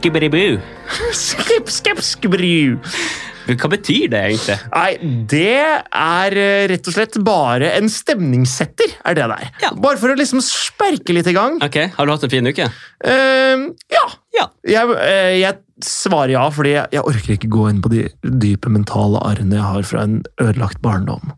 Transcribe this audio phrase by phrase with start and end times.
[0.00, 0.44] skibberibu.
[1.14, 2.78] Skip, skip, skibru.
[3.50, 4.56] Hva betyr det egentlig?
[4.70, 9.48] Nei, det er eh, rett og slett bare en stemningssetter, er det der.
[9.64, 9.72] Ja.
[9.80, 11.56] Bare for å liksom sperke litt i gang.
[11.64, 12.68] Ok, Har du hatt en fin uke?
[13.02, 14.04] Uh, ja.
[14.36, 14.46] Ja.
[14.70, 18.70] Jeg, uh, jeg svarer ja, fordi jeg, jeg orker ikke gå inn på de dype
[18.70, 21.32] mentale arrene jeg har fra en ødelagt barndom.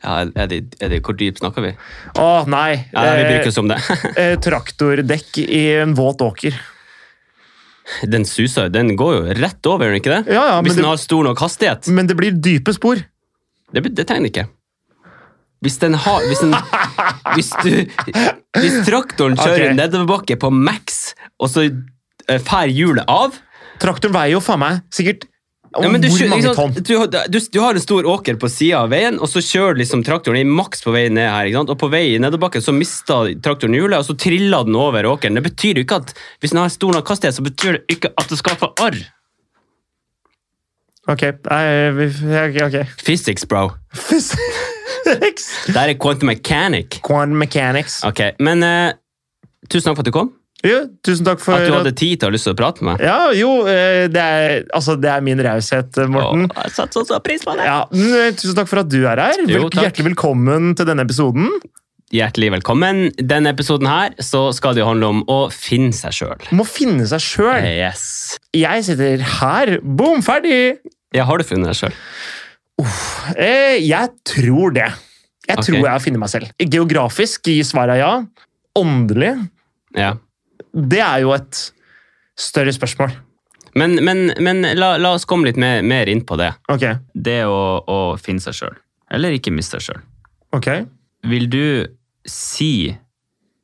[0.00, 1.74] ja er det, er det, hvor dypt snakker vi?
[2.16, 2.86] Å, nei.
[2.94, 3.80] Ja, Vi bruker Eh, oss om det.
[4.22, 6.56] eh, traktordekk i en våt åker.
[8.12, 8.72] Den suser jo.
[8.74, 10.22] Den går jo rett over, gjør den ikke det?
[10.36, 11.90] Ja, ja, Hvis den det, har stor nok hastighet.
[11.90, 13.02] men det blir dype spor.
[13.70, 14.46] Det, det trenger den ikke.
[15.60, 16.54] Hvis den har Hvis, den,
[17.36, 17.70] hvis, du,
[18.60, 19.76] hvis traktoren kjører okay.
[19.76, 23.36] nedoverbakke på max, og så eh, fær hjulet av
[23.80, 25.22] Traktoren veier jo faen meg sikkert
[25.70, 26.72] ja, men du, hvor mange ikke tonn?
[26.82, 29.78] du, har- du, du har en stor åker på sida av veien, og så kjører
[29.78, 31.50] liksom traktoren i maks på vei ned her.
[31.62, 35.38] Og på vei nedoverbakken så mista traktoren hjulet, og så trilla den over åkeren.
[35.38, 38.10] Det betyr jo ikke at hvis den har stor nok hastighet, så betyr det ikke
[38.18, 38.98] at det skaper arr.
[41.08, 41.62] Ok, nei,
[41.96, 42.10] vi-
[42.42, 42.58] ok.
[42.66, 42.76] ok.
[43.06, 43.70] Physics, bro.
[43.94, 45.46] Physics.
[45.66, 47.00] Det er quantum mechanic.
[47.06, 48.02] Quantum mechanics.
[48.04, 48.92] Ok, Men uh,
[49.68, 50.34] tusen takk for at du kom.
[50.66, 52.84] Jo, tusen takk for At du hadde tid til å ha lyst til å prate
[52.84, 53.04] med meg.
[53.06, 56.50] Ja, jo, eh, det er, altså, det er min raushet, Morten.
[56.50, 57.68] Åh, jeg setter så pris på det.
[57.68, 59.40] Ja, eh, tusen takk for at du er her.
[59.48, 61.48] Jo, hjertelig velkommen til denne episoden.
[62.10, 63.04] Hjertelig velkommen.
[63.22, 66.48] Denne episoden her så skal det handle om å finne seg sjøl.
[66.58, 67.68] Må finne seg sjøl.
[67.70, 68.04] Yes.
[68.56, 69.76] Jeg sitter her.
[69.80, 70.80] Boom, ferdig!
[71.14, 71.94] Ja, har du funnet deg sjøl?
[73.36, 74.88] Eh, jeg tror det.
[75.46, 75.66] Jeg okay.
[75.66, 76.50] tror jeg har funnet meg selv.
[76.60, 78.12] Geografisk gir svaret ja.
[78.78, 79.36] Åndelig,
[79.96, 80.16] Ja.
[80.72, 81.60] Det er jo et
[82.38, 83.14] større spørsmål.
[83.78, 86.50] Men, men, men la, la oss komme litt mer, mer inn på det.
[86.72, 86.98] Okay.
[87.14, 88.78] Det å, å finne seg sjøl,
[89.14, 90.02] eller ikke miste seg sjøl.
[90.58, 90.86] Okay.
[91.30, 91.86] Vil du
[92.26, 92.90] si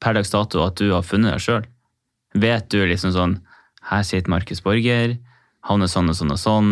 [0.02, 1.66] per dags dato at du har funnet deg sjøl?
[2.36, 3.38] Vet du liksom sånn
[3.86, 5.16] Her sitter Markus Borger,
[5.66, 6.70] han er sånn og sånn og sånn.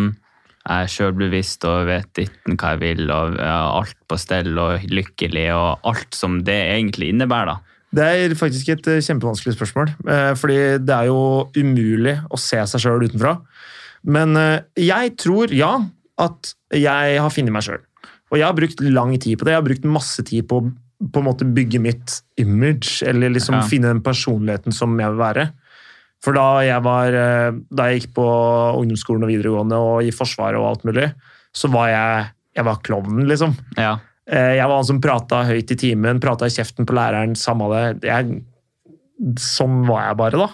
[0.65, 4.57] Jeg er sjølbevisst og vet ditten hva jeg vil, og jeg har alt på stell
[4.59, 7.64] og lykkelig, og alt som det egentlig innebærer, da.
[7.95, 11.19] Det er faktisk et eh, kjempevanskelig spørsmål, eh, fordi det er jo
[11.55, 13.37] umulig å se seg sjøl utenfra.
[14.05, 15.73] Men eh, jeg tror, ja,
[16.21, 17.83] at jeg har funnet meg sjøl.
[18.31, 19.53] Og jeg har brukt lang tid på det.
[19.53, 20.73] Jeg har brukt masse tid på å
[21.11, 23.65] på en måte bygge mitt image, eller liksom Ja.
[23.67, 25.43] finne den personligheten som jeg vil være.
[26.23, 27.11] For da jeg, var,
[27.69, 28.25] da jeg gikk på
[28.79, 31.09] ungdomsskolen og videregående og i Forsvaret og alt mulig,
[31.53, 33.53] så var jeg, jeg var klovnen, liksom.
[33.77, 33.97] Ja.
[34.27, 37.67] Eh, Jeg var han som prata høyt i timen, prata i kjeften på læreren, samme
[37.73, 38.09] det.
[38.09, 38.41] Jeg,
[39.39, 40.49] sånn var jeg bare, da.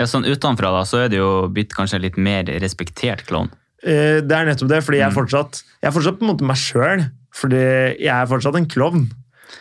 [0.00, 3.50] ja, sånn utenfra da, så er det jo blitt kanskje litt mer respektert klovn.
[3.82, 5.18] Eh, Det er nettopp det, fordi jeg er Mm.
[5.20, 7.10] fortsatt, jeg er fortsatt på en måte meg sjøl.
[7.32, 9.10] Fordi jeg er fortsatt en klovn.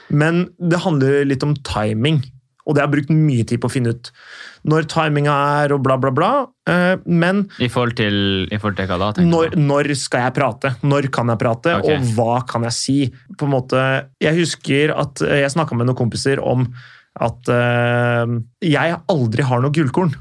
[0.09, 2.23] Men det handler litt om timing.
[2.69, 4.11] Og det har jeg brukt mye tid på å finne ut
[4.69, 6.29] når timinga er, og bla, bla, bla.
[6.69, 10.73] Eh, Men I forhold til, i forhold til hva da, når, når skal jeg prate?
[10.85, 11.97] Når kan jeg prate, okay.
[11.97, 12.97] og hva kan jeg si?
[13.39, 13.83] På en måte,
[14.21, 16.67] jeg husker at eh, jeg snakka med noen kompiser om
[17.19, 18.29] at uh,
[18.63, 20.13] jeg aldri har noe gullkorn.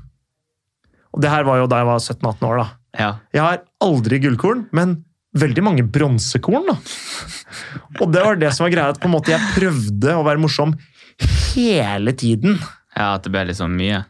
[1.14, 2.62] Og det her var jo da jeg var 17-18 år.
[2.62, 2.66] da.
[2.98, 3.10] Ja.
[3.36, 4.96] Jeg har aldri gullkorn, men
[5.38, 6.66] veldig mange bronsekorn.
[6.72, 6.78] da.
[8.02, 10.42] Og det var det som var greia, at på en måte jeg prøvde å være
[10.42, 10.74] morsom
[11.54, 12.58] hele tiden.
[12.96, 14.04] ja, at det ble liksom mye.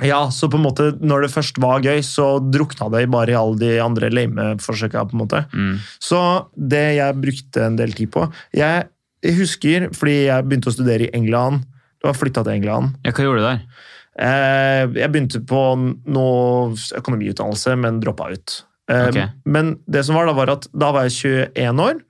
[0.00, 3.36] Ja, så på en måte når det først var gøy, så drukna det bare i
[3.36, 5.04] alle de andre lame-forsøka.
[5.10, 5.44] på en måte.
[5.52, 5.76] Mm.
[6.00, 6.20] Så
[6.56, 8.24] det jeg brukte en del tid på
[8.56, 8.88] Jeg,
[9.36, 11.66] husker, fordi jeg begynte å studere i England
[12.00, 12.94] Du har flytta til England.
[13.04, 13.60] Ja, hva gjorde du der?
[14.20, 18.62] Eh, jeg begynte på noe økonomiutdannelse, men droppa ut.
[18.90, 19.28] Okay.
[19.44, 22.00] Men det som var da, var at da var jeg 21 år,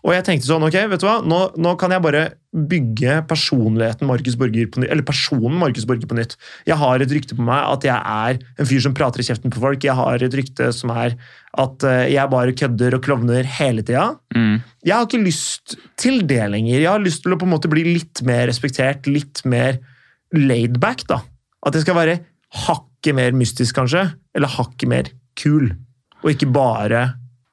[0.00, 4.08] og jeg tenkte sånn Ok, vet du hva, nå, nå kan jeg bare bygge personligheten
[4.08, 6.34] Markus Borger på nytt, eller personen Markus Borger på nytt.
[6.66, 9.52] Jeg har et rykte på meg at jeg er en fyr som prater i kjeften
[9.54, 9.84] på folk.
[9.86, 11.14] Jeg har et rykte som er
[11.60, 14.08] at eh, jeg bare kødder og klovner hele tida.
[14.34, 14.58] Mm.
[14.86, 16.80] Jeg har ikke lyst til det lenger.
[16.80, 19.78] Jeg har lyst til å på en måte bli litt mer respektert, litt mer
[20.34, 21.06] laidback.
[21.10, 21.20] da.
[21.66, 22.18] At jeg skal være
[22.66, 24.08] hakket mer mystisk, kanskje.
[24.34, 25.70] Eller hakket mer kul.
[26.24, 27.06] Og ikke bare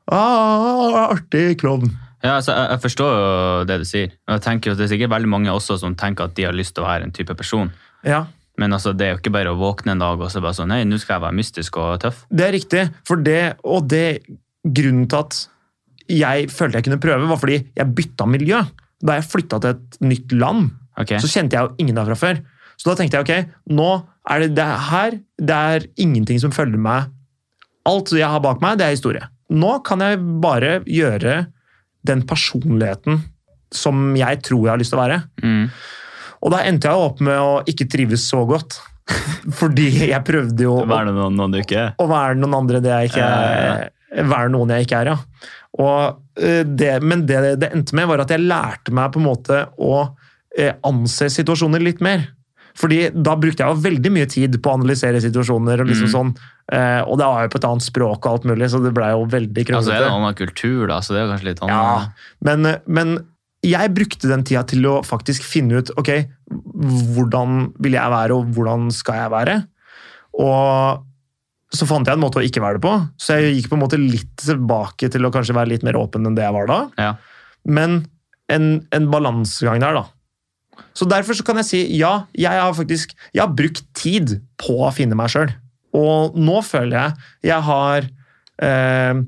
[0.09, 1.93] ah, artig klovn.
[2.23, 3.27] Ja, altså, jeg, jeg forstår jo
[3.69, 4.15] det du sier.
[4.27, 6.55] Og jeg tenker at Det er sikkert veldig mange også som tenker at de har
[6.55, 7.69] lyst til å være en type person.
[8.05, 8.25] Ja,
[8.57, 10.71] Men altså, det er jo ikke bare å våkne en dag og så bare sånn
[10.73, 12.25] Nei, nå skal jeg være mystisk og tøff.
[12.29, 12.83] det er riktig.
[13.05, 14.23] For det, og det
[14.65, 15.39] grunnen til at
[16.07, 18.61] jeg følte jeg kunne prøve, var fordi jeg bytta miljø.
[19.03, 21.19] Da jeg flytta til et nytt land, okay.
[21.21, 22.39] så kjente jeg jo ingen derfra før.
[22.77, 23.91] Så da tenkte jeg ok, nå
[24.29, 27.11] er det, det her det er ingenting som følger meg.
[27.87, 29.27] Alt jeg har bak meg, det er historie.
[29.53, 31.45] Nå kan jeg bare gjøre
[32.07, 33.21] den personligheten
[33.73, 35.21] som jeg tror jeg har lyst til å være.
[35.43, 35.65] Mm.
[36.45, 38.79] Og da endte jeg opp med å ikke trives så godt.
[39.59, 42.91] Fordi jeg prøvde jo å, Være noen, noen du ikke å være noen andre det
[42.91, 43.85] jeg ikke er.
[44.27, 45.51] Være noen jeg ikke er, ja.
[45.77, 49.27] Og, eh, det, men det det endte med, var at jeg lærte meg på en
[49.27, 49.93] måte å
[50.57, 52.25] eh, anse situasjoner litt mer.
[52.77, 55.81] Fordi da brukte jeg jo veldig mye tid på å analysere situasjoner.
[55.81, 56.13] Og liksom Mm.
[56.13, 56.31] sånn,
[56.71, 59.09] eh, og det var jo på et annet språk, og alt mulig, så det blei
[59.15, 61.63] jo veldig Altså, er det er en annen kultur, da, så det er kanskje litt
[61.65, 62.11] Ja, annet.
[62.41, 63.17] men, men
[63.65, 66.11] jeg brukte den tida til å faktisk finne ut ok,
[66.85, 69.55] hvordan vil jeg være, og hvordan skal jeg være.
[70.37, 71.03] Og
[71.73, 73.83] så fant jeg en måte å ikke være det på, så jeg gikk på en
[73.83, 76.77] måte litt tilbake til å kanskje være litt mer åpen enn det jeg var da.
[77.01, 77.09] Ja.
[77.67, 78.05] Men
[78.53, 80.05] en, en balansegang der, da.
[80.97, 84.79] Så derfor så kan jeg si ja, jeg har faktisk jeg har brukt tid på
[84.87, 85.53] å finne meg sjøl.
[85.97, 88.09] Og nå føler jeg jeg har
[88.63, 89.21] eh,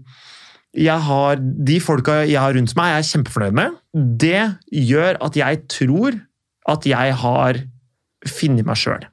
[0.80, 3.78] jeg har, De folka jeg har rundt meg, jeg er kjempefornøyd med.
[4.22, 6.20] Det gjør at jeg tror
[6.70, 7.64] at jeg har
[8.28, 9.08] funnet meg sjøl.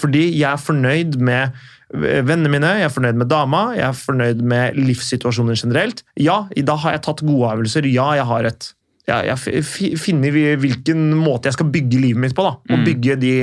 [0.00, 1.54] Fordi jeg er fornøyd med
[1.94, 6.02] vennene mine, jeg er fornøyd med dama, jeg er fornøyd med livssituasjonen generelt.
[6.18, 7.86] Ja, da har jeg tatt gode avgjørelser.
[7.88, 8.72] Ja, jeg har et
[9.06, 9.64] ja, jeg
[9.98, 12.42] finner hvilken måte jeg skal bygge livet mitt på.
[12.42, 12.84] da, Og Mm.
[12.84, 13.34] bygge de,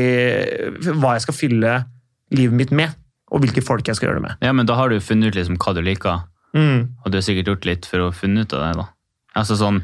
[0.99, 1.85] hva jeg skal fylle
[2.31, 2.93] livet mitt med.
[3.31, 4.35] Og hvilke folk jeg skal gjøre det med.
[4.41, 6.23] ja, men da har du funnet ut liksom hva du liker,
[6.53, 6.89] Mm.
[7.03, 8.77] og du har sikkert gjort litt for å finne ut av det.
[8.77, 8.87] da.
[9.35, 9.81] Altså sånn,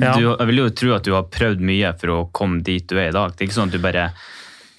[0.00, 0.14] Ja.
[0.16, 2.96] du, Jeg vil jo tro at du har prøvd mye for å komme dit du
[2.98, 3.36] er i dag.
[3.36, 4.12] Det er ikke sånn at du bare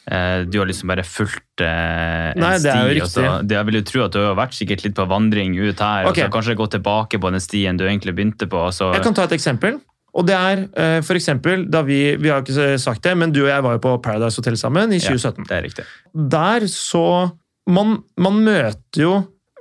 [0.09, 3.01] eh, du har liksom bare fulgt eh, en Nei, sti.
[3.01, 5.53] og så- det, jeg vil jo tro at du har vært sikkert litt på vandring
[5.59, 6.23] ut her, okay.
[6.23, 8.71] og så kanskje gå tilbake på den stien du egentlig begynte på.
[8.71, 9.81] Så, Jeg kan ta et eksempel.
[10.17, 13.43] Og det er eh, for eksempel da vi Vi har ikke sagt det, men du
[13.43, 15.45] og jeg var jo på Paradise Hotel sammen i 2017.
[15.45, 15.85] det er riktig.
[16.13, 17.29] Der så
[17.67, 19.13] man, man møter jo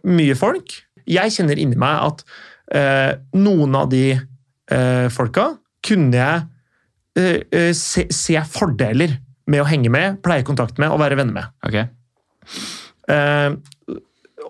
[0.07, 0.77] mye folk.
[1.07, 2.25] Jeg kjenner inni meg at
[2.75, 5.49] eh, noen av de eh, folka
[5.87, 6.47] kunne jeg
[7.19, 9.19] eh, eh, se, se fordeler
[9.51, 11.53] med å henge med, pleie kontakt med og være venner med.
[11.67, 11.77] Ok?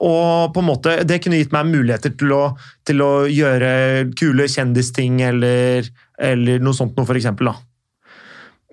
[0.05, 2.43] Og på en måte, det kunne gitt meg muligheter til å,
[2.87, 3.71] til å gjøre
[4.19, 5.89] kule kjendisting eller,
[6.21, 7.53] eller noe sånt noe, for eksempel.
[7.53, 7.57] Da.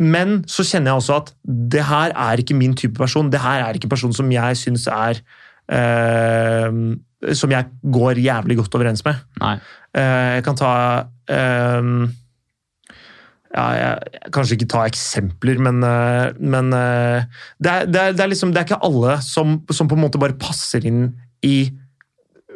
[0.03, 1.31] Men så kjenner jeg også at
[1.75, 3.31] det her er ikke min type person.
[3.31, 5.21] Det her er ikke en person som jeg syns er
[5.69, 6.69] eh,
[7.37, 9.21] Som jeg går jævlig godt overens med.
[9.93, 10.73] Eh, jeg kan ta
[11.29, 11.93] eh,
[13.53, 17.29] ja, jeg, Kanskje ikke ta eksempler, men, eh, men eh,
[17.61, 20.05] det, er, det, er, det, er liksom, det er ikke alle som, som på en
[20.07, 21.11] måte bare passer inn
[21.45, 21.67] i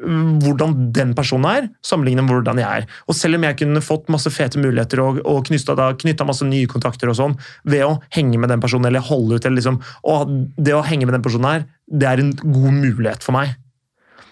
[0.02, 2.90] mm, hvordan den personen er, sammenlignet med hvordan jeg er.
[3.06, 7.14] Og selv om jeg kunne fått masse fete muligheter og, og knytta masse nye kontakter
[7.14, 7.38] og sånn
[7.70, 11.06] ved å henge med den personen eller holde ut eller liksom, og Det å henge
[11.06, 13.54] med den personen her, det er en god mulighet for meg.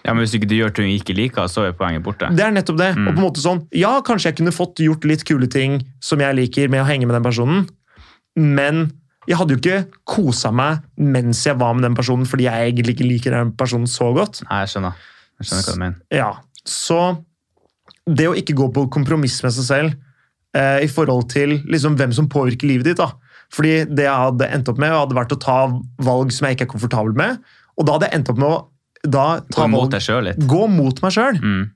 [0.06, 2.28] Ja, men Hvis ikke du gjør ting du ikke liker, så er poenget borte.
[2.30, 2.92] Det er nettopp det.
[2.94, 3.08] Mm.
[3.08, 6.22] Og på en måte sånn, ja, kanskje jeg kunne fått gjort litt kule ting som
[6.22, 7.66] jeg liker med å henge med den personen,
[8.38, 8.86] men
[9.26, 12.94] jeg hadde jo ikke kosa meg mens jeg var med den personen, fordi jeg egentlig
[12.94, 14.44] ikke liker den personen så godt.
[14.46, 15.00] Nei, jeg skjønner.
[15.40, 16.02] Jeg skjønner hva du mener.
[16.14, 16.30] Ja,
[16.66, 17.00] Så
[18.06, 19.94] det å ikke gå på kompromiss med seg selv
[20.54, 23.10] eh, i forhold til liksom hvem som påvirker livet ditt da.
[23.54, 25.58] Fordi det jeg hadde endt opp med, hadde vært å ta
[26.06, 27.42] valg som jeg ikke er komfortabel med.
[27.76, 28.62] Og da hadde jeg endt opp med å
[29.10, 30.46] da, Gå ta imot valg, deg sjøl litt.
[30.50, 31.38] gå mot meg sjøl.
[31.42, 31.66] Mm.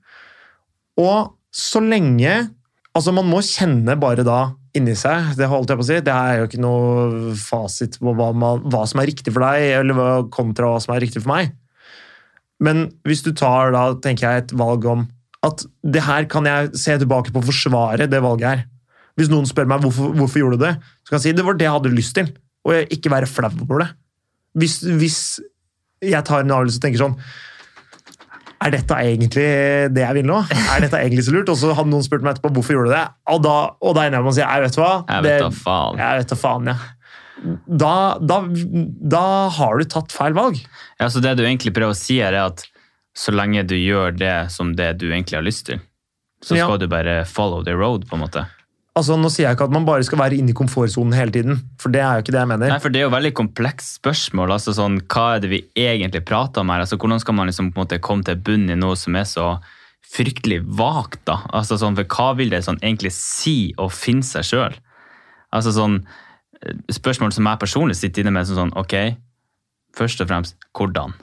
[1.01, 2.49] Og så lenge
[2.91, 5.29] Altså, man må kjenne bare da inni seg.
[5.39, 5.99] Det holdt jeg på å si.
[6.03, 9.63] Det er jo ikke noe fasit på hva, man, hva som er riktig for deg,
[9.77, 11.53] eller kontra hva som er riktig for meg.
[12.59, 15.05] Men hvis du tar da, tenker jeg, et valg om
[15.47, 18.65] at det her kan jeg se tilbake på og forsvare det valget her.
[19.15, 21.57] Hvis noen spør meg hvorfor, hvorfor gjorde du det, så kan jeg si det var
[21.57, 22.29] det jeg hadde lyst til.
[22.67, 23.89] Og ikke være flau over det.
[24.59, 25.21] Hvis, hvis
[26.01, 27.17] jeg tar en avgjørelse og tenker sånn
[28.61, 29.45] er dette egentlig
[29.95, 30.37] det jeg vil nå?
[30.75, 31.49] Er dette egentlig så lurt?
[31.49, 34.03] Og så hadde noen spurt meg etterpå hvorfor gjorde du det, og da, og da
[34.05, 34.89] ender jeg med å si jeg vet hva.
[35.09, 36.01] Jeg vet da faen.
[36.03, 36.75] Jeg vet da faen, ja.
[37.81, 38.37] Da, da,
[39.15, 39.23] da
[39.57, 40.59] har du tatt feil valg.
[41.01, 42.67] Ja, så Det du egentlig prøver å si, er at
[43.17, 45.81] så lenge du gjør det som det du egentlig har lyst til,
[46.45, 46.67] så Ja.
[46.69, 48.45] skal du bare follow the road, på en måte.
[48.91, 51.61] Altså, Nå sier jeg ikke at man bare skal være inne i komfortsonen hele tiden,
[51.79, 52.71] for det er jo ikke det jeg mener.
[52.73, 54.51] Nei, for Det er jo veldig komplekst spørsmål.
[54.51, 56.81] altså sånn, Hva er det vi egentlig prater om her?
[56.83, 59.23] altså Hvordan skal man liksom på en måte komme til bunnen i noe som er
[59.23, 59.61] så
[60.11, 61.23] fryktelig vagt?
[61.25, 61.39] da?
[61.53, 64.75] Altså sånn, for Hva vil det sånn egentlig si å finne seg sjøl?
[65.53, 66.05] Altså sånn,
[66.61, 69.15] eh, spørsmål som jeg personlig sitter inne med, som sånn Ok,
[69.95, 71.13] først og fremst hvordan?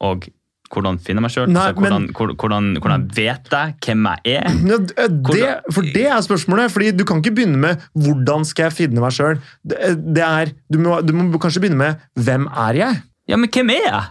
[0.00, 0.28] Og
[0.72, 1.48] hvordan finner jeg meg sjøl?
[1.50, 4.46] Altså, hvordan, hvordan, hvordan vet jeg hvem jeg er?
[4.46, 6.70] Eh, det, for det er spørsmålet.
[6.74, 9.40] fordi Du kan ikke begynne med 'hvordan skal jeg finne meg sjøl'?
[9.72, 13.02] Er, du, må, du må kanskje begynne med 'hvem er jeg'?
[13.28, 14.02] Ja, men hvem er jeg?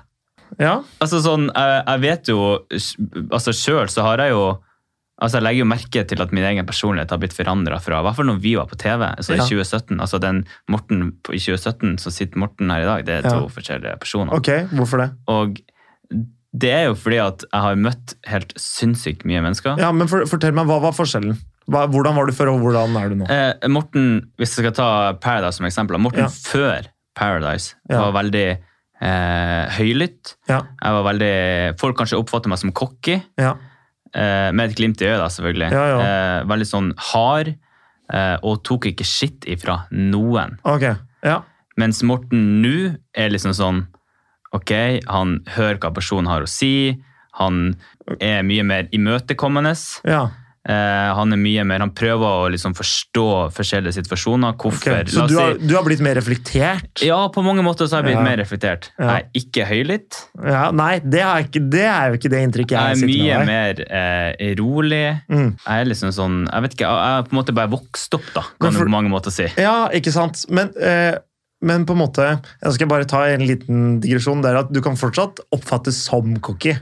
[0.60, 2.60] Ja, Altså sånn, jeg, jeg vet jo
[3.32, 4.58] altså Sjøl så har jeg jo
[5.22, 8.18] Altså, Jeg legger jo merke til at min egen personlighet har blitt forandra fra hvert
[8.18, 9.00] fall når vi var på TV.
[9.16, 9.44] altså Ja.
[9.44, 13.30] i 2017, altså Den Morten i 2017 som sitter Morten her i dag, det er
[13.30, 13.40] Ja.
[13.40, 14.34] to forskjellige personer.
[14.34, 15.12] Ok, hvorfor det?
[15.28, 15.56] Og
[16.56, 19.78] det er jo fordi at jeg har møtt helt sinnssykt mye mennesker.
[19.82, 21.36] Ja, men for, Fortell meg, hva var forskjellen?
[21.68, 23.28] Hva, hvordan var du før, og hvordan er du nå?
[23.34, 26.30] Eh, Morten, hvis jeg skal ta Paradise som eksempel, Morten Ja.
[26.30, 28.02] før Paradise Ja.
[28.06, 28.46] var veldig
[29.02, 30.36] eh, høylytt.
[30.48, 33.56] Ja, Jeg var veldig, Folk kanskje oppfatter meg som cocky, ja,
[34.14, 35.72] eh, med et glimt i øyet, da, selvfølgelig.
[35.74, 37.56] Eh, veldig sånn hard,
[38.14, 40.58] eh, og tok ikke skitt ifra noen.
[40.64, 40.96] ok.
[41.26, 41.42] Ja,
[41.78, 43.88] Mens Morten nå er liksom sånn
[44.56, 44.72] Ok,
[45.12, 46.72] han hører hva personen har å si.
[47.42, 47.76] Han
[48.22, 49.76] er mye mer imøtekommende.
[50.08, 50.26] ja.
[50.66, 50.74] Eh,
[51.14, 54.56] han er mye mer, han prøver å liksom forstå forskjellige situasjoner.
[54.58, 54.96] hvorfor.
[55.04, 57.04] Hvorfor Så du har, du har blitt mer reflektert?
[57.06, 58.24] Ja, på mange måter så har jeg blitt Ja.
[58.26, 58.88] mer reflektert.
[58.98, 59.06] Ja.
[59.12, 60.18] Jeg er ikke høylytt.
[60.44, 63.46] Ja, nei, det er, ikke, det er jo ikke det inntrykket jeg, Jeg er mye
[63.46, 65.22] mer eh, rolig.
[65.30, 65.54] Mm.
[65.68, 68.26] Jeg er liksom sånn Jeg vet ikke, jeg er på en måte bare vokst opp,
[68.34, 69.46] da, kan kan du på mange måter si.
[69.62, 70.48] Ja, ikke sant.
[70.50, 71.20] Men, eh,
[71.62, 72.26] men på en måte
[72.64, 74.42] Jeg skal bare ta en liten digresjon.
[74.44, 76.76] Det er at du kan fortsatt oppfattes som cocky.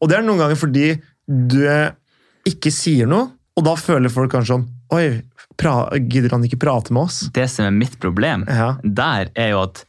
[0.00, 1.62] Og det er noen ganger fordi du
[2.48, 5.22] ikke sier noe, og da føler folk kanskje sånn Oi,
[6.10, 7.22] gidder han ikke prate med oss?
[7.32, 8.76] Det som er mitt problem, Ja.
[8.84, 9.84] der er jo at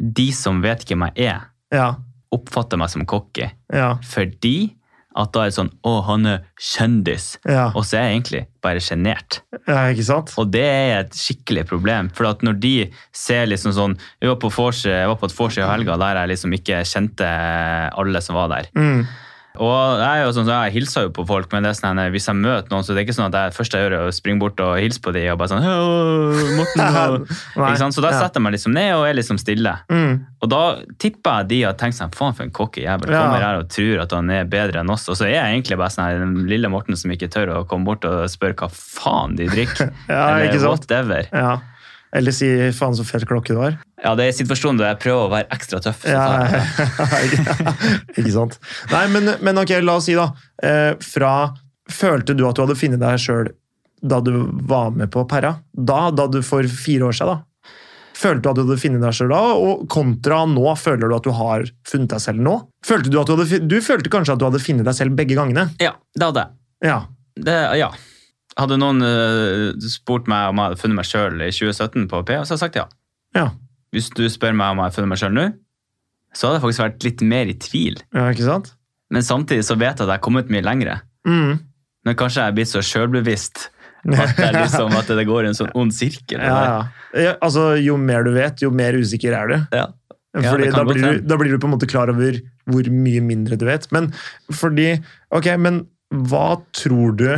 [0.00, 1.42] de som vet hvem jeg er,
[1.72, 1.96] Ja.
[2.32, 3.50] oppfatter meg som cocky.
[3.72, 3.96] Ja.
[4.02, 4.72] Fordi
[5.16, 7.28] at da er det sånn Å, han er kjendis.
[7.48, 7.70] Ja.
[7.72, 9.40] Og så er jeg egentlig bare sjenert.
[9.66, 10.32] ja, ikke sant?
[10.40, 12.10] Og det er et skikkelig problem.
[12.16, 12.74] For at når de
[13.16, 16.20] ser liksom sånn Jeg var på vors jeg var på et vors i helga der
[16.22, 17.28] jeg liksom ikke kjente
[17.96, 18.68] alle som var der.
[18.76, 19.06] Mm.
[19.62, 22.84] Og jeg, sånn, jeg hilser jo på folk, men det sånn, hvis jeg møter noen,
[22.86, 24.74] så det er ikke sånn at jeg først jeg gjør er å springe bort og
[24.80, 25.66] hilse på dem og bare sånn
[26.56, 27.26] Morten?
[27.96, 29.72] Så da setter jeg meg liksom ned og er liksom stille.
[29.92, 30.18] Mm.
[30.44, 30.62] Og da
[31.02, 33.12] tipper jeg de har tenkt seg faen for en cocky jævel.
[33.12, 33.22] Ja.
[33.24, 35.06] Kommer her og tror at han er bedre enn oss.
[35.12, 37.88] Og så er jeg egentlig bare sånn den lille Morten som ikke tør å komme
[37.88, 39.92] bort og spørre hva faen de drikker.
[40.06, 41.26] Ja, Eller whatever.
[41.32, 41.56] Ja.
[42.14, 43.78] Eller si 'faen, så fet klokke du har'.
[44.04, 46.04] Ja, det er situasjonen der jeg prøver å være ekstra tøff.
[46.06, 46.46] Ja,
[48.18, 48.58] ikke sant.
[48.92, 50.30] Nei, men, men ok, la oss si da.
[50.62, 51.52] Eh, fra
[51.86, 53.52] Følte du at du hadde funnet deg sjøl
[54.02, 54.32] da du
[54.68, 55.52] var med på Perra?
[55.70, 57.70] Da, da du for fire år siden, da?
[58.16, 59.40] Følte du at du hadde funnet deg sjøl da?
[59.54, 62.56] Og kontra nå, føler du at du har funnet deg selv nå?
[62.86, 65.38] Følte Du at du, hadde, du følte kanskje at du hadde funnet deg selv begge
[65.38, 65.68] gangene?
[65.82, 66.90] Ja, det hadde jeg.
[66.90, 66.98] Ja.
[67.46, 67.90] Det, ja.
[68.56, 72.32] Hadde noen eh, spurt meg om jeg hadde funnet meg sjøl i 2017 på P,
[72.32, 72.86] så hadde jeg sagt ja.
[73.36, 73.50] Ja,
[73.92, 75.46] Hvis du spør meg om jeg har funnet meg sjøl nå,
[76.36, 78.00] så hadde jeg faktisk vært litt mer i tvil.
[78.16, 78.72] ja ikke sant?
[79.12, 80.98] Men samtidig så vet jeg at jeg har kommet mye lengre.
[81.28, 81.58] Mm.
[82.06, 83.68] Men kanskje jeg er blitt så sjølbevisst
[84.06, 86.42] at, det liksom, at det går i en sånn ond sirkel.
[86.42, 87.36] Ja, ja.
[87.44, 89.56] Altså, jo mer du vet, jo mer usikker er du.
[89.74, 89.86] Ja.
[90.36, 92.36] Fordi da, blir du, da blir du på en måte klar over
[92.68, 93.86] hvor mye mindre du vet.
[93.94, 94.10] Men
[94.52, 94.96] fordi
[95.34, 97.30] Ok, men hva tror du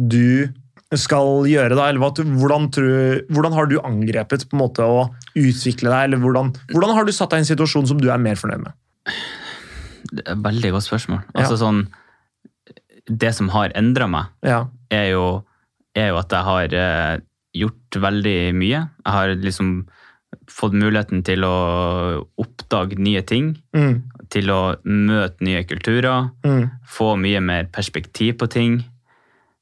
[0.00, 0.50] du
[0.98, 1.88] skal gjøre, da?
[1.88, 5.04] Eller hvordan, tror, hvordan har du angrepet på en måte å
[5.38, 6.08] utvikle deg?
[6.08, 8.64] Eller hvordan, hvordan har du satt deg i en situasjon som du er mer fornøyd
[8.64, 8.72] med?
[10.10, 11.22] Det er et veldig godt spørsmål.
[11.34, 11.44] Ja.
[11.44, 11.84] Altså sånn,
[13.10, 14.66] Det som har endra meg, Ja.
[14.90, 15.44] er jo,
[15.96, 17.20] er jo at jeg har eh,
[17.54, 18.88] gjort veldig mye.
[19.04, 19.86] Jeg har liksom
[20.50, 23.56] fått muligheten til å oppdage nye ting.
[23.74, 26.30] Mm, Til å møte nye kulturer.
[26.44, 28.84] mm, Få mye mer perspektiv på ting.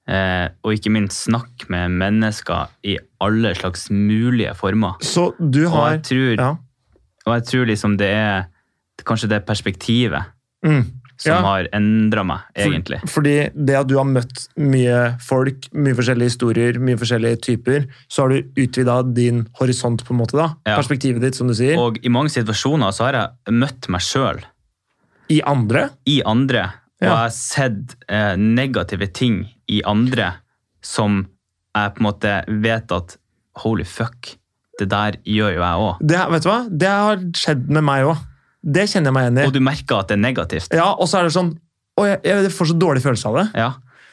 [0.08, 4.96] Eh, og ikke minst snakke med mennesker i alle slags mulige former.
[5.04, 6.50] Så du Og jeg tror, Ja.
[7.26, 8.46] og jeg tror liksom det er
[9.04, 10.24] kanskje det perspektivet
[10.64, 10.84] Mm,
[11.18, 11.40] som Ja.
[11.42, 16.72] har endra meg, For- Fordi det at du har møtt mye folk, mye forskjellige historier,
[16.80, 20.32] mye forskjellige typer, så har du utvida din horisont, på en måte.
[20.32, 20.54] da.
[20.66, 20.76] Ja.
[20.80, 21.76] Perspektivet ditt, som du sier.
[21.78, 23.12] Og i mange situasjoner så har
[23.46, 24.40] jeg møtt meg sjøl
[25.30, 25.90] I andre.
[26.06, 30.32] i andre, og jeg har sett eh, negative ting i andre
[30.84, 31.24] som
[31.76, 32.32] jeg på en måte
[32.64, 33.16] vet at
[33.62, 34.32] holy fuck,
[34.78, 36.02] det der gjør jo jeg òg.
[36.34, 36.58] Vet du hva?
[36.70, 38.24] det har skjedd med meg òg.
[38.62, 39.46] Det kjenner jeg meg igjen i.
[39.46, 40.74] Og du merker at det er negativt.
[40.74, 41.52] Ja, Og så er det sånn
[41.98, 43.46] Å, jeg, jeg får så dårlig følelse av det.
[43.58, 43.70] Ja.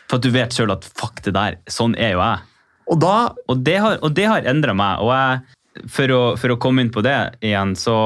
[0.10, 2.46] For at du vet sjøl at fuck, det der, sånn er jo jeg.
[2.94, 3.16] Og da
[3.50, 5.02] Og det har, og det har endra meg.
[5.06, 7.98] Og jeg, for, å, for å komme inn på det igjen, så,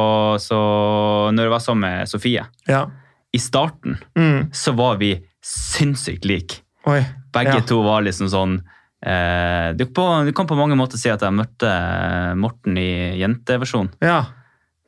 [0.42, 0.60] så
[1.36, 2.88] Når jeg var sammen med Sofie Ja.
[3.32, 5.14] I starten Mm, så var vi
[5.46, 6.62] sinnssykt like.
[6.90, 7.04] oi.
[7.34, 7.66] Begge ja.
[7.70, 8.56] to var liksom sånn
[9.06, 11.70] eh, du, på, du kan på mange måter si at jeg møtte
[12.42, 13.92] Morten i jenteversjon.
[14.02, 14.24] Ja.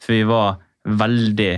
[0.02, 0.58] For vi var
[0.90, 1.52] veldig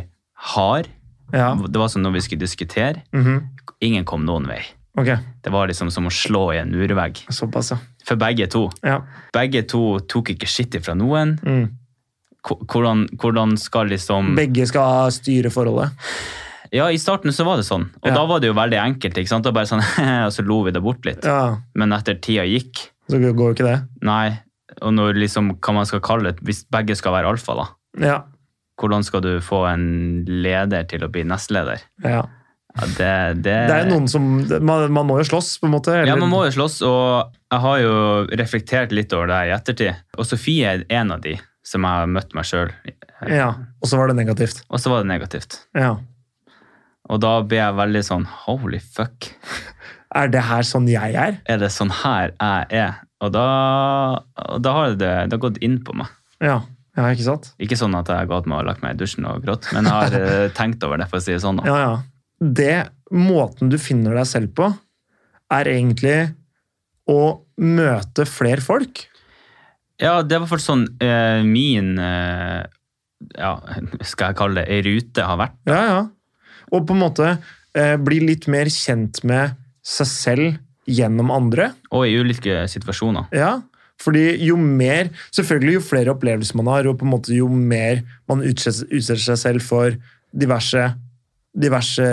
[0.53, 0.89] hard.
[1.33, 1.53] Ja.
[1.55, 3.03] Det var som når vi skulle diskutere.
[3.15, 3.39] mhm,
[3.83, 4.61] Ingen kom noen vei.
[4.99, 5.17] Okay.
[5.41, 7.23] Det var liksom som å slå i en murvegg.
[7.33, 7.77] Såpass, ja.
[8.05, 8.67] For begge to.
[8.83, 8.99] ja.
[9.33, 11.37] Begge to tok ikke skitt ifra noen.
[11.41, 11.65] Mm.
[12.43, 15.95] Hvordan, hvordan skal liksom Begge skal styre forholdet.
[16.73, 17.85] Ja, i starten så var det sånn.
[18.01, 18.15] Og Ja.
[18.17, 19.17] da var det jo veldig enkelt.
[19.21, 19.45] ikke sant?
[19.45, 19.81] Og bare sånn,
[20.27, 21.23] og så lo vi det bort litt.
[21.23, 23.79] Ja, Men etter tida gikk, så går jo ikke det.
[24.01, 24.39] nei.
[24.81, 27.65] Og når liksom, hva man skal kalle det, hvis begge skal være alfa, da.
[28.01, 28.21] Ja,
[28.81, 31.79] Hvordan skal du få en leder til å bli nestleder?
[32.03, 32.23] ja.
[32.73, 34.23] Ja, det, det, Det er noen som
[34.65, 35.91] Man, man må jo slåss, på en måte.
[35.93, 39.51] eller- Ja, man må jo slåss, og jeg har jo reflektert litt over det i
[39.53, 39.95] ettertid.
[40.17, 42.71] Og Sofie er en av de som jeg har møtt meg sjøl.
[43.29, 44.63] Ja, Og så var det negativt.
[44.71, 45.59] Og så var det negativt.
[45.75, 45.97] Ja.
[47.11, 49.27] Og da ble jeg veldig sånn holy fuck.
[50.13, 51.39] Er det her sånn jeg er?
[51.49, 53.01] Er det sånn her jeg er?
[53.23, 53.47] Og da,
[54.51, 56.11] og da har det, det har gått inn på meg.
[56.43, 56.59] Ja,
[56.97, 57.51] ja ikke sant?
[57.63, 59.87] Ikke sånn at jeg har gått med og lagt meg i dusjen og grått, men
[59.87, 61.61] jeg har eh, tenkt over det, for å si det sånn.
[61.61, 61.67] da.
[61.69, 61.93] Ja, ja.
[62.43, 62.77] Det
[63.15, 64.69] måten du finner deg selv på,
[65.53, 66.17] er egentlig
[67.09, 67.21] å
[67.61, 69.05] møte flere folk.
[70.01, 72.63] Ja, det var faktisk sånn eh, min eh,
[73.37, 73.53] ja,
[74.11, 75.57] skal jeg kalle det, ei rute har vært.
[75.69, 76.03] Ja, ja.
[76.73, 77.27] Og på en måte
[77.77, 79.53] eh, bli litt mer kjent med
[79.85, 81.71] seg selv gjennom andre.
[81.93, 83.29] Og i ulike situasjoner.
[83.35, 83.59] Ja,
[84.01, 88.01] fordi jo mer Selvfølgelig, jo flere opplevelser man har, og på en måte jo mer
[88.27, 89.95] man utsetter, seg selv for
[90.33, 90.87] diverse,
[91.53, 92.07] diverse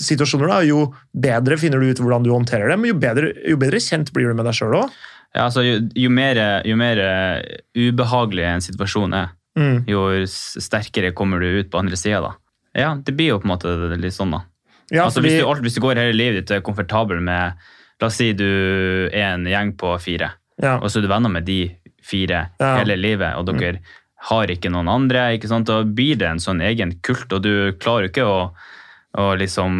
[0.00, 3.58] situasjoner, da, jo bedre finner du ut hvordan du håndterer det, men jo bedre, jo
[3.60, 4.96] bedre kjent blir du med deg sjøl òg.
[5.30, 9.80] Ja, altså, jo, jo mer, jo mer eh, ubehagelig en situasjon er, Mm.
[9.90, 12.28] jo sterkere kommer du ut på andre sida, da.
[12.76, 14.44] Ja, det blir jo på en måte litt sånn, da.
[14.90, 17.58] Ja, altså, fordi, hvis, du, hvis du går hele livet ditt og er komfortabel med
[18.00, 18.46] La oss si du
[19.12, 20.30] er en gjeng på fire,
[20.62, 21.58] ja, og så er du venner med de
[22.02, 22.70] fire Ja.
[22.78, 23.82] hele livet, og dere
[24.30, 25.66] har ikke noen andre, ikke sant?
[25.68, 28.38] da blir det en sånn egen kult, og du klarer ikke å,
[29.20, 29.76] å liksom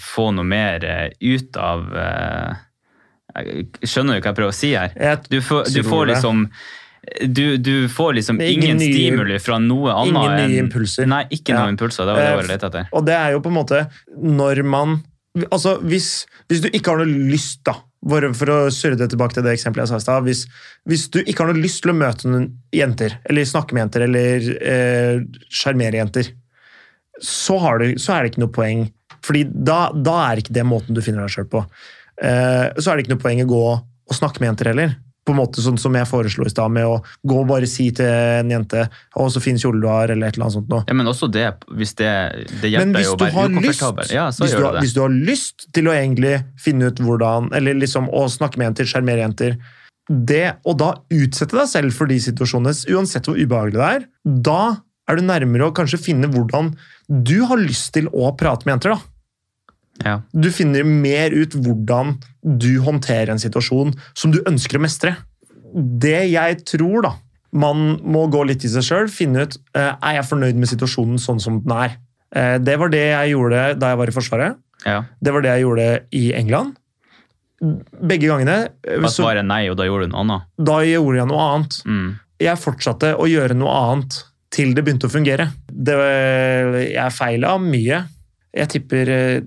[0.00, 2.56] få noe mer eh, ut av eh,
[3.84, 4.94] skjønner du hva jeg prøver å si her.
[5.30, 6.46] Du får, du får liksom
[7.26, 11.06] du, du får liksom ingen ingen, nye- stimuli fra noe annet ingen nye enn impulser.
[11.08, 11.62] Nei, ikke Ja.
[11.62, 12.04] noen impulser.
[12.06, 12.90] Det var det jeg lette etter.
[12.92, 15.00] Og det er jo på en måte når man
[15.54, 19.44] Altså, hvis, hvis du ikke har noe lyst, da For, å surre det tilbake til
[19.44, 20.24] det eksempelet jeg sa i stad.
[20.24, 20.40] Hvis,
[20.88, 24.06] hvis du ikke har noe lyst til å møte noen jenter, eller snakke med jenter,
[24.08, 26.32] eller eh, jenter,
[27.20, 28.90] så, har du, så er det ikke noe poeng.
[29.22, 31.62] Fordi da, da er ikke det måten du finner deg sjøl på.
[32.22, 34.96] Eh, så er det ikke noe poeng å gå og snakke med jenter heller.
[35.30, 37.90] På en måte sånn som jeg foreslo i stad, med å gå og bare si
[37.94, 40.82] til en jente 'Å, så fin kjole du har', eller et eller annet sånt noe.
[40.88, 42.10] Ja, men også det, hvis det,
[42.60, 44.10] det hjelper jo å være ukomfortabel.
[44.10, 44.86] Ja, så hvis, du gjør har, det det.
[44.88, 48.72] hvis du har lyst til å egentlig finne ut hvordan Eller liksom å snakke med
[48.72, 49.60] jenter, sjarmere jenter
[50.10, 54.06] det, å da utsette deg selv for de situasjonene, uansett hvor ubehagelig det er,
[54.50, 54.62] da
[55.06, 56.72] er du nærmere å kanskje finne hvordan
[57.06, 58.96] du har lyst til å prate med jenter.
[58.96, 59.19] da.
[60.04, 60.20] Ja.
[60.32, 65.16] Du finner mer ut hvordan du håndterer en situasjon som du ønsker å mestre.
[65.74, 67.12] Det jeg tror da,
[67.52, 71.18] man må gå litt i seg sjøl, finne ut eh, er jeg fornøyd med situasjonen
[71.20, 71.96] sånn som den er.
[72.34, 74.56] Eh, Det var det jeg gjorde da jeg var i Forsvaret.
[74.86, 75.02] ja.
[75.20, 76.76] Det var det jeg gjorde i England.
[77.60, 78.70] Begge gangene.
[78.88, 80.42] eh, Da Så, jeg nei, og da gjorde du noe annet.
[80.58, 81.82] da gjorde jeg noe annet.
[81.84, 82.18] Mm.
[82.40, 85.50] Jeg fortsatte å gjøre noe annet til det begynte å fungere.
[85.70, 85.94] Det,
[86.94, 88.00] jeg feila mye.
[88.56, 89.40] Jeg tipper eh,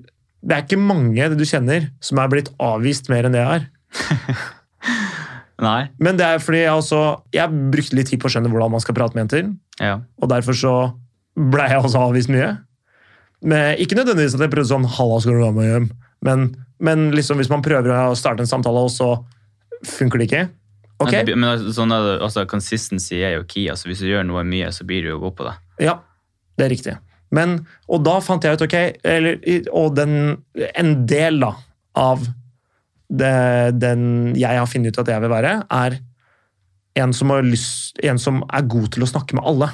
[0.43, 4.43] Det er ikke mange du kjenner som er blitt avvist mer enn det jeg er.
[5.63, 5.81] Nei.
[6.03, 6.99] Men det er fordi jeg også
[7.35, 9.51] Jeg brukte litt tid på å skjønne hvordan man skal prate med jenter.
[9.79, 9.99] Ja.
[10.19, 10.73] Og derfor så
[11.37, 12.49] ble jeg også avvist mye.
[13.43, 15.87] Men ikke nødvendigvis at jeg prøvde sånn 'Halla, skal du være med hjem?'
[16.23, 16.43] Men,
[16.79, 19.17] men liksom hvis man prøver å starte en samtale, og så
[19.83, 20.43] funker det ikke
[21.03, 21.23] okay.
[21.27, 23.67] Men, men altså, sånn er altså, consistency er jo key.
[23.71, 25.55] Altså, hvis du gjør noe mye, så blir du jo god på det.
[25.89, 25.97] ja,
[26.57, 26.95] det er riktig.
[27.33, 27.55] Men,
[27.89, 28.75] og da fant jeg ut, ok
[29.09, 29.39] eller,
[29.73, 30.13] Og den,
[30.77, 31.53] en del da
[31.97, 32.27] av
[33.13, 33.33] det,
[33.81, 35.97] den jeg har funnet ut at jeg vil være, er
[37.01, 39.71] en som, har lyst, en som er god til å snakke med alle.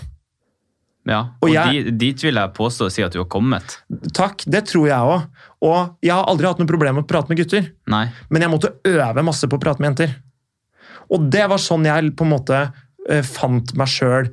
[1.10, 3.78] Ja, Og og jeg- di- dit vil jeg påstå å si at du har kommet.
[4.14, 5.28] Takk, det tror jeg òg.
[5.62, 7.72] Og jeg har aldri hatt noe problem med å prate med gutter.
[7.88, 8.06] Nei.
[8.30, 10.16] Men jeg måtte øve masse på å prate med jenter.
[11.10, 12.60] Og det var sånn jeg på en måte
[13.10, 14.30] eh, fant meg sjøl,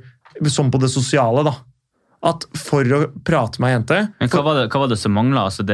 [0.47, 1.43] som på det sosiale.
[1.43, 1.55] da.
[2.25, 5.13] At for å prate med ei jente Men hva var det, hva var det som
[5.13, 5.43] mangla?
[5.51, 5.65] Altså,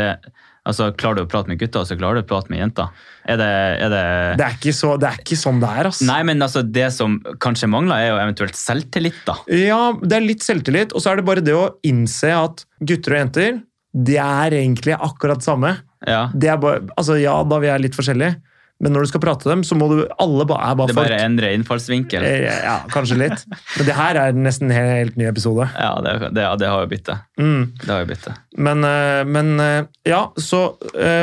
[0.67, 2.91] altså, klarer du å prate med gutter, så klarer du å prate med jenter?
[3.23, 3.51] Er det,
[3.85, 4.03] er det...
[4.41, 5.89] det er, så, det er ikke sånn det er.
[5.91, 6.07] Altså.
[6.09, 9.37] Nei, men altså, det som kanskje mangler, er jo eventuelt selvtillit, da.
[9.55, 13.15] Ja, det er litt selvtillit, og så er det bare det å innse at gutter
[13.15, 13.61] og jenter
[13.93, 15.75] det er egentlig akkurat samme.
[16.07, 16.25] Ja.
[16.33, 18.39] Det er bare, altså Ja, da vi er litt forskjellige,
[18.83, 21.07] men når du skal prate dem, så må du Alle ba- er bare Det folk.
[21.07, 22.21] bare endrer innfallsvinkel.
[22.27, 23.45] Eh, Ja, kanskje litt.
[23.77, 25.69] Men det her er nesten en helt, helt ny episode.
[25.79, 27.17] Ja, det, det, det har jo det.
[27.39, 27.63] Mm.
[27.79, 28.33] Det har jo det.
[28.57, 30.65] Men, eh, men eh, ja, så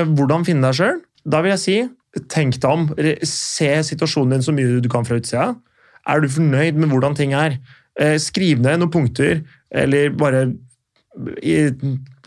[0.08, 1.02] hvordan finne deg sjøl?
[1.28, 1.76] Da vil jeg si,
[2.32, 2.88] tenk deg om.
[3.28, 5.52] Se situasjonen din så mye du kan fra utsida.
[6.08, 7.58] Er du fornøyd med hvordan ting er?
[8.22, 9.42] Skriv ned noen punkter,
[9.76, 10.46] eller bare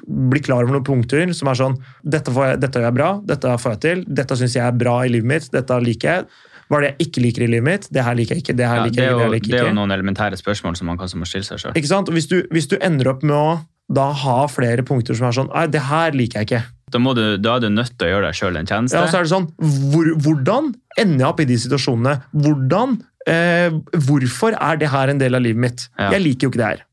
[0.08, 3.12] bli klar over noen punkter som er sånn Dette, får jeg, dette gjør jeg bra,
[3.30, 6.26] dette får jeg til, dette syns jeg er bra i livet mitt, dette liker jeg.
[6.68, 7.88] Hva er det jeg ikke liker i livet mitt?
[7.94, 8.56] Det her liker jeg ikke.
[8.58, 10.40] Det her Ja, liker er jeg ikke, det her liker det er jo noen elementære
[10.40, 11.78] spørsmål som man kanskje må stille seg sjøl.
[11.80, 12.02] Ikke?
[12.16, 13.48] Hvis du, hvis du ender opp med å
[13.94, 16.62] da ha flere punkter som er sånn Nei, det her liker jeg ikke.
[16.94, 18.98] Da, må du, da er du nødt til å gjøre deg sjøl en tjeneste.
[18.98, 19.50] Ja, og så er det sånn,
[19.92, 22.16] hvor, Hvordan ender jeg opp i de situasjonene?
[22.46, 22.96] Hvordan,
[23.30, 23.76] eh,
[24.08, 25.86] hvorfor er det her en del av livet mitt?
[25.98, 26.12] Ja.
[26.16, 26.84] Jeg liker jo ikke det her.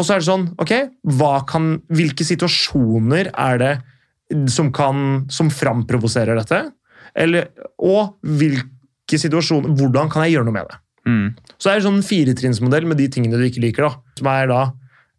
[0.00, 0.74] Og så er det sånn, ok,
[1.50, 3.72] kan, hvilke situasjoner er det
[4.48, 6.62] som, kan, som framprovoserer dette?
[7.18, 10.80] Eller, og hvilke situasjoner, hvordan kan jeg gjøre noe med det?
[11.10, 11.26] Mm.
[11.60, 13.88] Så er det sånn firetrinnsmodell med de tingene du ikke liker.
[13.88, 14.16] da.
[14.20, 14.60] Som er da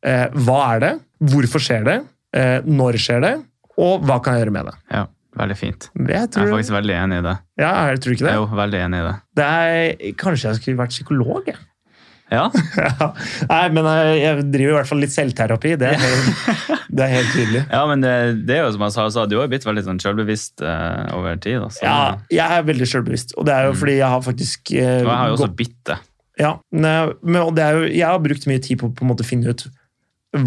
[0.08, 0.92] eh, hva er det,
[1.32, 1.98] hvorfor skjer det,
[2.38, 3.34] eh, når skjer det,
[3.82, 4.78] og hva kan jeg gjøre med det.
[4.94, 5.04] Ja,
[5.42, 5.90] veldig fint.
[5.98, 7.36] Jeg Jeg er faktisk veldig enig i det.
[7.62, 8.32] ja, jeg tror ikke det.
[8.32, 9.18] Jeg er jo veldig enig i det.
[9.38, 11.44] det er, kanskje jeg skulle vært psykolog?
[11.52, 11.62] Jeg.
[12.32, 12.46] Ja,
[12.80, 13.08] Ja.
[13.50, 15.74] Nei, men eh, jeg driver i hvert fall litt selvterapi.
[15.82, 16.46] Det er helt,
[16.96, 17.64] det er helt tydelig.
[17.68, 18.14] ja men det,
[18.48, 21.36] det er jo som jeg sa, sa, du har blitt veldig sånn selvbevisst eh, over
[21.44, 21.60] tid.
[21.66, 21.84] Altså.
[21.84, 21.98] Ja,
[22.32, 25.20] jeg er veldig selvbevisst, og det er jo fordi jeg har faktisk uh, Og jeg
[25.22, 26.00] har jo også bitt det.
[26.40, 29.12] Ja, men, og det er jo, jeg har brukt mye tid på å på en
[29.12, 29.68] måte finne ut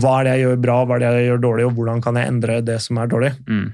[0.00, 2.16] hva er det jeg gjør bra, hva er det jeg gjør dårlig, og hvordan kan
[2.16, 3.34] jeg endre det som er dårlig.
[3.44, 3.66] Mm.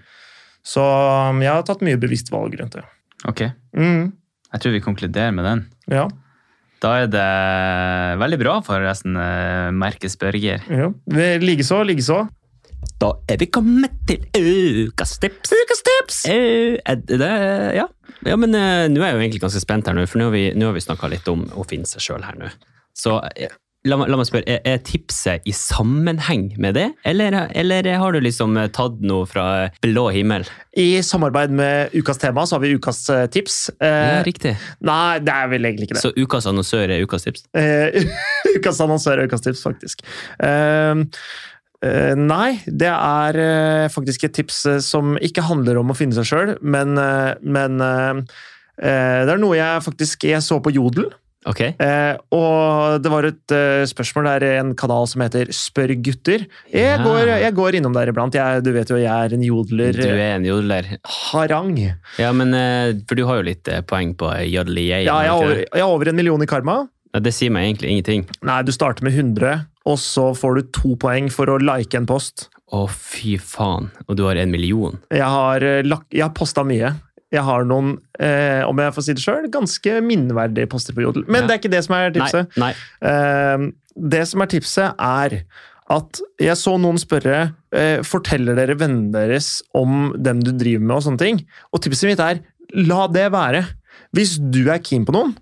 [0.66, 0.82] Så
[1.30, 2.82] um, jeg har tatt mye bevisst valg rundt det.
[3.30, 3.44] Ok,
[3.78, 4.08] Mm,
[4.50, 5.60] jeg tror vi konkluderer med den.
[5.94, 6.08] ja,
[6.80, 7.24] Da er det
[8.20, 10.62] veldig bra, forresten, eh, Merkes Børger.
[10.68, 10.92] ja.
[11.42, 12.22] Likeså, likeså.
[13.00, 14.24] Da er vi kommet til
[14.88, 15.52] ukas tips.
[15.52, 16.20] Ukas tips!
[16.28, 17.30] Eh, er det,
[17.76, 17.86] ja.
[18.24, 20.36] ja, men eh, nå er jeg jo egentlig ganske spent her nå, for nå har
[20.36, 22.48] vi, nå har vi snakka litt om å finne seg sjøl her nå.
[22.96, 23.20] Så
[23.88, 28.20] la, la meg spørre, er, er tipset i sammenheng med det, eller, eller har du
[28.20, 29.44] liksom eh, tatt noe fra
[29.84, 30.44] blå himmel?
[30.76, 33.60] I samarbeid med ukas tema så har vi ukas eh, tips.
[33.80, 34.52] Ja, Eh, riktig.
[34.84, 36.02] nei, det er vel egentlig ikke det.
[36.04, 37.46] Så ukas annonsør er ukas tips?
[37.56, 38.04] Eh,
[38.58, 40.04] ukas annonsør er ukas tips, faktisk.
[40.44, 41.00] Eh,
[41.88, 43.40] eh, nei, det er
[43.96, 46.92] faktisk et tips som ikke handler om å finne seg sjøl, men,
[47.40, 47.80] men
[48.80, 51.08] det er noe jeg faktisk jeg så på Jodel.
[51.48, 51.60] Ok.
[51.80, 56.44] Eh, og det var et uh, spørsmål der i en kanal som heter Spør gutter.
[56.68, 56.98] Jeg, Ja.
[57.00, 58.36] går, jeg går innom der iblant.
[58.36, 59.96] Jeg, du vet jo, jeg er en jodler.
[59.96, 60.90] Du er en jodler.
[61.32, 61.72] Harang.
[62.20, 65.08] Ja, men uh, For du har jo litt uh, poeng på jodli jeg.
[65.08, 66.82] Ja, jeg har, over, jeg har over en million i karma.
[67.14, 68.28] Ja, det sier meg egentlig ingenting.
[68.46, 72.06] Nei, du starter med 100, og så får du to poeng for å like en
[72.06, 72.50] post.
[72.70, 73.88] Å, fy faen.
[74.06, 75.00] Og du har en million.
[75.10, 76.92] Jeg har, jeg har posta mye.
[77.30, 81.24] Jeg har noen, eh, om jeg får si det sjøl, ganske minneverdige poster på Jodel.
[81.28, 81.46] Men Ja.
[81.46, 82.56] det er ikke det som er tipset.
[82.58, 82.72] Nei.
[82.72, 83.08] nei.
[83.10, 83.70] Eh,
[84.10, 85.44] det som er tipset, er
[85.90, 90.96] at jeg så noen spørre eh, forteller dere vennene deres om dem du driver med,
[90.96, 91.40] og sånne ting.
[91.72, 92.40] Og tipset mitt er
[92.74, 93.64] la det være.
[94.14, 95.36] Hvis du er keen på noen,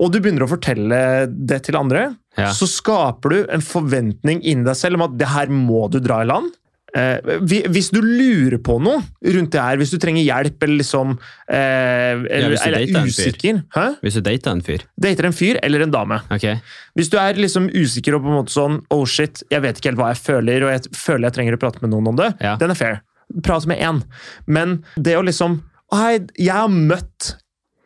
[0.00, 2.52] og du begynner å fortelle det til andre, Ja.
[2.54, 6.20] så skaper du en forventning inni deg selv om at det her må du dra
[6.22, 6.52] i land.
[6.96, 7.38] Eh,
[7.70, 12.16] hvis du lurer på noe rundt det her, hvis du trenger hjelp eller liksom eh,
[12.18, 13.84] eller, ja, eller er usikker Hæ?
[14.02, 14.82] Hvis du dater en fyr.
[15.00, 16.18] Dater en fyr eller en dame.
[16.34, 16.58] Okay.
[16.98, 19.92] Hvis du er liksom usikker og på en måte sånn Oh shit, jeg vet ikke
[19.92, 22.32] helt hva jeg føler, og jeg føler jeg trenger å prate med noen om det,
[22.42, 22.56] Ja.
[22.60, 23.00] den er fair.
[23.46, 24.02] Prat med én.
[24.50, 25.60] Men det å liksom
[25.94, 27.32] Hei, jeg har møtt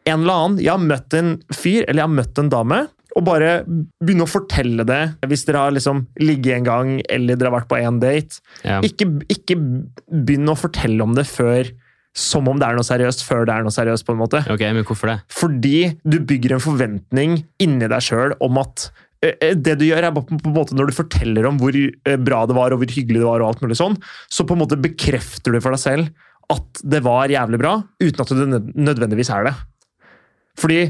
[0.04, 0.58] en eller annen.
[0.60, 2.80] Jeg har møtt en fyr, eller jeg har møtt en dame.
[3.14, 7.52] Og bare begynne å fortelle det hvis dere har liksom ligget en gang, eller dere
[7.52, 8.42] har vært på én date.
[8.66, 8.80] Ja.
[8.86, 9.58] Ikke, ikke
[10.10, 11.70] begynn å fortelle om det før
[12.14, 14.06] som om det er noe seriøst, før det er noe seriøst.
[14.06, 14.42] på en måte.
[14.50, 15.18] ok, men hvorfor det?
[15.34, 18.86] Fordi du bygger en forventning inni deg sjøl om at
[19.22, 22.20] eh, eh, det du gjør, er på en måte når du forteller om hvor eh,
[22.22, 23.98] bra det var, og hvor hyggelig det var, og alt mulig sånn,
[24.30, 28.20] så på en måte bekrefter du for deg selv at det var jævlig bra, uten
[28.20, 29.54] at det nødvendigvis er det.
[30.60, 30.80] Fordi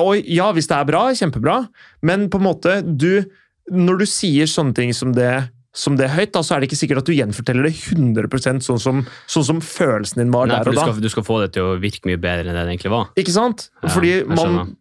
[0.00, 1.58] Og ja, hvis det er bra, kjempebra,
[2.06, 3.24] men på en måte du
[3.72, 6.78] Når du sier sånne ting som det som det høyt, da, så er det ikke
[6.78, 10.70] sikkert at du gjenforteller det 100% sånn som, sånn som følelsen din var Nei, der
[10.70, 11.02] og du da.
[11.02, 13.08] du skal få det til å virke mye bedre enn det det egentlig var.
[13.18, 13.66] Ikke sant?
[13.82, 14.76] Ja, Fordi man,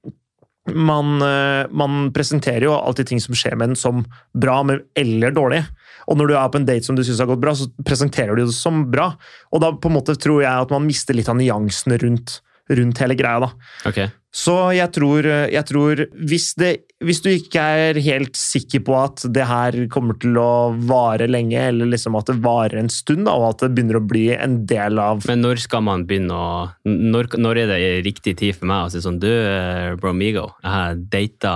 [0.70, 4.06] man, eh, man presenterer jo alltid ting som skjer med en som
[4.38, 5.64] bra men, eller dårlig.
[6.06, 8.38] Og når du er på en date som du syns har gått bra, så presenterer
[8.38, 9.16] du det som bra.
[9.50, 12.38] Og da på en måte tror jeg at man mister litt av nyansene rundt,
[12.80, 13.40] rundt hele greia.
[13.46, 13.50] da.
[13.90, 14.10] Okay.
[14.34, 16.70] Så jeg tror, jeg tror hvis, det,
[17.06, 21.60] hvis du ikke er helt sikker på at det her kommer til å vare lenge,
[21.70, 24.56] eller liksom at det varer en stund, da, og at det begynner å bli en
[24.66, 26.48] del av Men når skal man begynne å
[26.90, 30.72] Når, når er det riktig tid for meg å si sånn Du, eh, Bromigo, jeg
[30.80, 31.54] har data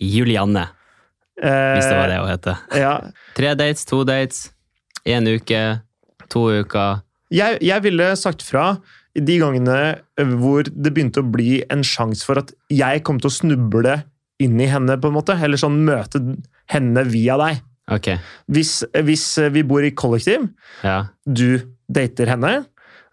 [0.00, 0.66] Julianne,
[1.36, 2.46] hvis det var det hun het.
[2.46, 2.94] eh, Ja,
[3.36, 4.46] Tre dates, to dates,
[5.04, 5.80] én uke,
[6.32, 7.02] to uker.
[7.30, 8.78] jeg, jeg ville sagt fra
[9.16, 9.76] de gangene
[10.40, 13.94] hvor det begynte å bli en sjanse for at jeg kom til å snuble
[14.42, 15.36] inn i henne, på en måte.
[15.40, 16.20] Eller sånn møte
[16.72, 17.62] henne via deg.
[17.92, 18.10] Ok.
[18.52, 20.48] Hvis, hvis vi bor i kollektiv,
[20.82, 21.06] Ja.
[21.24, 22.66] du dater henne,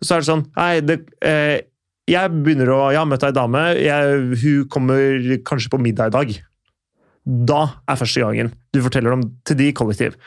[0.03, 1.61] så er det sånn Nei, det, eh,
[2.09, 6.15] jeg begynner å Jeg har møtt ei dame, jeg, hun kommer kanskje på middag i
[6.17, 6.33] dag.
[7.23, 10.17] Da er første gangen du forteller om til de kollektiv.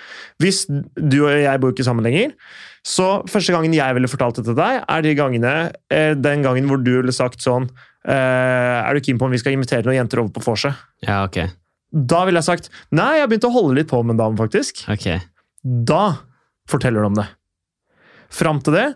[0.41, 2.33] Hvis du og jeg bor ikke sammen lenger,
[2.87, 5.55] så første gangen jeg ville fortalt det til deg, er de gangene,
[5.93, 7.67] eh, den gangen hvor du ville sagt sånn
[8.07, 10.79] eh, Er du keen på om vi skal invitere noen jenter over på vorset?
[11.05, 11.43] Ja, ok.
[11.91, 14.41] Da ville jeg sagt nei, jeg har begynt å holde litt på med en dame,
[14.41, 14.87] faktisk.
[14.93, 15.11] Ok.
[15.63, 16.05] Da
[16.71, 17.27] forteller du om det.
[18.33, 18.89] Fram til det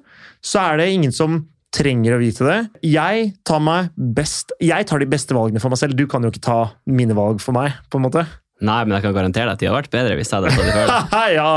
[0.44, 1.42] så er det ingen som
[1.74, 2.58] trenger å vite det.
[2.86, 5.96] Jeg tar, meg best, jeg tar de beste valgene for meg selv.
[5.98, 7.76] Du kan jo ikke ta mine valg for meg.
[7.90, 8.24] på en måte.
[8.60, 10.66] Nei, men jeg kan garantere deg at de har vært bedre hvis jeg hadde tatt
[10.68, 11.30] det før.
[11.38, 11.52] ja,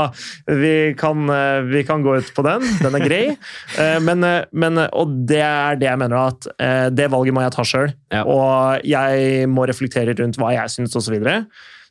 [0.48, 2.64] vi kan, eh, vi kan gå ut på den.
[2.80, 3.22] Den er grei.
[3.84, 6.46] Eh, Men, eh, men, og det er det jeg mener, at
[6.94, 7.92] det valget må jeg ta sjøl.
[8.14, 8.22] Ja.
[8.24, 11.08] Og jeg må reflektere rundt hva jeg syns, osv.
[11.08, 11.36] Så, videre.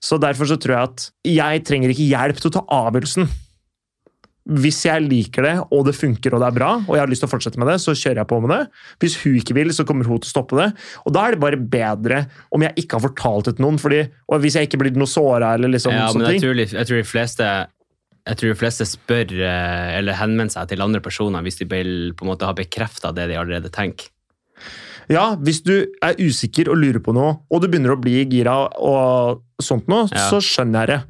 [0.01, 3.29] så derfor så tror jeg at jeg trenger ikke hjelp til å ta avgjørelsen.
[4.43, 7.23] Hvis jeg liker det, og det funker og det er bra, og jeg har lyst
[7.23, 8.65] til å fortsette med det, så kjører jeg på med det.
[8.99, 10.65] Hvis hun ikke vil, så kommer hun til å stoppe det.
[11.07, 14.01] Og da er det bare bedre om jeg ikke har fortalt det til noen, fordi,
[14.27, 16.43] og hvis jeg ikke blir noe såra eller liksom Ja, men sånne jeg ting.
[16.43, 17.47] tror, jeg tror de fleste
[18.23, 22.23] jeg tror de fleste spør eh, eller henvender seg til andre personer hvis de på
[22.23, 24.07] en måte har bekrefta det de allerede tenker.
[25.11, 28.53] Ja, hvis du er usikker og lurer på noe, og du begynner å bli gira
[28.79, 30.29] og sånt noe, Ja.
[30.31, 31.01] så skjønner jeg det.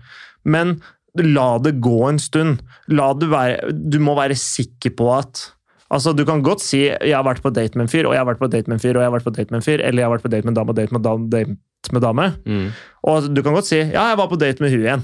[0.46, 0.82] Men
[1.22, 2.64] la det gå en stund.
[2.90, 5.52] Det være, du må være sikker på at
[5.94, 8.26] Altså, Du kan godt si 'jeg har vært på date med en fyr', og 'jeg
[8.26, 9.62] har vært på date med en fyr', og 'jeg har vært på date med en
[9.62, 11.94] fyr', eller 'jeg har vært på date med en dame og date med dame', date
[11.94, 12.34] med dame.
[12.46, 12.72] Mm.
[13.04, 15.04] Og du kan godt si 'ja, jeg var på date med hun igjen'.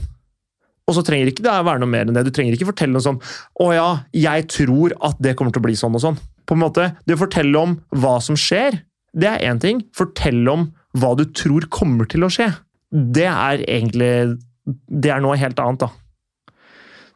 [0.88, 2.26] Og så trenger ikke det være noe mer enn det.
[2.26, 3.22] Du trenger ikke fortelle noe sånn
[3.62, 6.18] 'Å ja, jeg tror at det kommer til å bli sånn og sånn'.
[6.48, 8.82] På en måte, Det å fortelle om hva som skjer,
[9.16, 9.84] det er én ting.
[9.94, 12.56] Fortell om hva du tror kommer til å skje.
[12.92, 15.90] Det er egentlig Det er noe helt annet, da.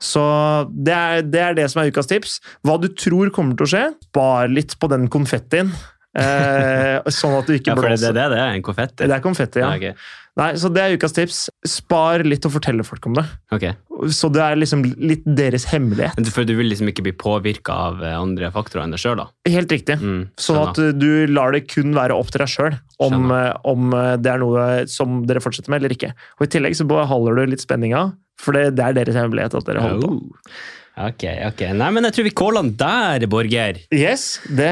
[0.03, 0.21] Så
[0.73, 2.37] det er, det er det som er ukas tips.
[2.67, 5.69] Hva du tror kommer til å skje, spar litt på den konfettien.
[6.13, 8.11] Eh, sånn at du ikke Ja, blåser.
[8.11, 9.07] det, det, det er en konfetti.
[9.07, 9.71] Det er konfetti, ja.
[9.73, 10.09] Ja, ok.
[10.39, 11.43] Nei, så det er ukas tips.
[11.69, 13.23] Spar litt og fortelle folk om det.
[13.53, 13.67] Ok.
[14.09, 16.17] Så det er liksom litt deres hemmelighet.
[16.33, 19.21] For du vil liksom ikke bli påvirka av eh, andre faktorer enn deg sjøl?
[19.47, 19.99] Helt riktig.
[20.01, 23.93] Mm, Sånn at du lar det kun være opp til deg sjøl om, uh, om
[23.93, 26.13] uh, det er noe som dere fortsetter med eller ikke.
[26.39, 28.07] Og I tillegg så beholder du litt spenninga,
[28.41, 30.17] for det, det er deres hemmelighet at dere holder på.
[30.17, 30.63] Oh.
[30.93, 31.61] Ok, ok.
[31.73, 33.79] Nei, men jeg tror vi caller den der, Borger.
[33.89, 34.69] Yes, det,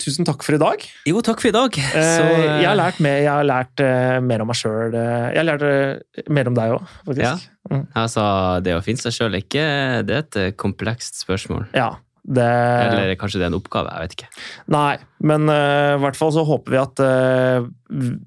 [0.00, 0.86] Tusen takk for i dag.
[1.08, 1.76] Jo, takk for i dag.
[1.76, 4.96] Eh, Så, eh, jeg har lært, mer, jeg har lært uh, mer om meg sjøl.
[4.96, 7.26] jeg har lært eh, mer om deg òg, faktisk.
[7.26, 7.68] Ja.
[7.68, 7.84] Mm.
[8.00, 8.24] Altså,
[8.64, 9.62] det å finne seg sjøl ikke
[10.02, 11.68] Det er et eh, komplekst spørsmål.
[11.76, 13.92] ja det, Eller kanskje det er en oppgave.
[13.92, 14.28] Jeg vet ikke.
[14.72, 14.92] Nei,
[15.26, 17.66] men uh, i hvert fall så håper vi at uh,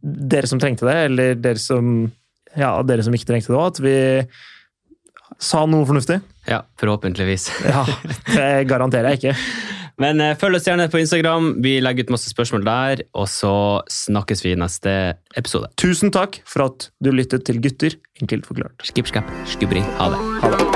[0.03, 2.11] dere som trengte det, eller dere som,
[2.53, 3.95] ja, dere som ikke trengte det òg, at vi
[5.41, 6.19] sa noe fornuftig.
[6.49, 7.49] Ja, forhåpentligvis.
[7.73, 7.85] Ja,
[8.35, 9.37] det garanterer jeg ikke.
[10.01, 11.53] Men eh, følg oss gjerne på Instagram.
[11.63, 13.05] Vi legger ut masse spørsmål der.
[13.15, 13.55] Og så
[13.91, 15.71] snakkes vi i neste episode.
[15.79, 18.75] Tusen takk for at du lyttet til Gutter enkelt forklart.
[18.83, 19.83] Skip, skap, skubri.
[19.99, 20.23] Ha det.
[20.43, 20.74] Ha det.